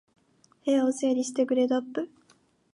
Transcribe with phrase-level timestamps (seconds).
[0.65, 2.09] 部屋を整理してグレードアップ